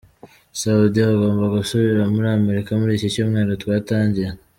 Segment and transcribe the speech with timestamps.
[0.59, 4.29] Soudy agomba gusubira muri Amerika muri iki cyumweru twatangiye.